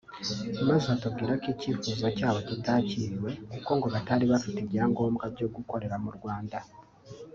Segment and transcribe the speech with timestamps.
[0.67, 6.59] maze atubwira ko icyifuzo cyabo kitakiriwe kuko ngo batari bafite ibyangombwa byo gukorera mu Rwanda